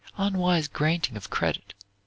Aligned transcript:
unwise 0.17 0.67
granting 0.67 1.15
of 1.15 1.29
credit, 1.29 1.75
3. 1.79 1.87